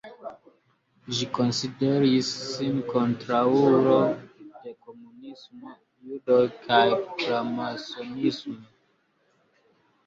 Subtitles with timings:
[1.17, 3.99] Ĝi konsideris sin kontraŭulo
[4.65, 5.77] de komunismo,
[6.11, 6.85] judoj kaj
[7.23, 8.61] framasonismo.